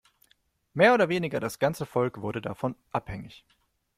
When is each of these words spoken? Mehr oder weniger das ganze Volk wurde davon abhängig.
Mehr 0.73 0.95
oder 0.95 1.09
weniger 1.09 1.39
das 1.39 1.59
ganze 1.59 1.85
Volk 1.85 2.21
wurde 2.21 2.41
davon 2.41 2.75
abhängig. 2.91 3.43